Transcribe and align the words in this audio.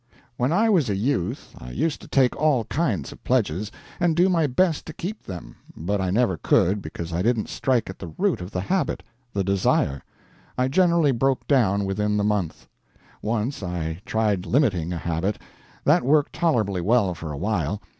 When 0.35 0.51
I 0.51 0.67
was 0.67 0.89
a 0.89 0.95
youth 0.95 1.53
I 1.59 1.69
used 1.69 2.01
to 2.01 2.07
take 2.07 2.35
all 2.35 2.63
kinds 2.65 3.11
of 3.11 3.23
pledges, 3.23 3.71
and 3.99 4.15
do 4.15 4.29
my 4.29 4.47
best 4.47 4.87
to 4.87 4.93
keep 4.93 5.21
them, 5.21 5.57
but 5.77 6.01
I 6.01 6.09
never 6.09 6.37
could, 6.37 6.81
because 6.81 7.13
I 7.13 7.21
didn't 7.21 7.49
strike 7.49 7.87
at 7.87 7.99
the 7.99 8.11
root 8.17 8.41
of 8.41 8.49
the 8.49 8.61
habit 8.61 9.03
the 9.31 9.43
desire; 9.43 10.01
I 10.57 10.69
generally 10.69 11.11
broke 11.11 11.47
down 11.47 11.85
within 11.85 12.17
the 12.17 12.23
month. 12.23 12.67
Once 13.21 13.61
I 13.61 14.01
tried 14.03 14.47
limiting 14.47 14.91
a 14.91 14.97
habit. 14.97 15.37
That 15.83 16.01
worked 16.01 16.33
tolerably 16.33 16.81
well 16.81 17.13
for 17.13 17.31
a 17.31 17.37
while. 17.37 17.79